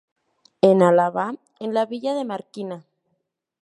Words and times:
En 0.69 0.81
Álava: 0.81 1.27
En 1.59 1.75
la 1.75 1.85
villa 1.85 2.15
de 2.15 2.25
Marquina. 2.25 2.83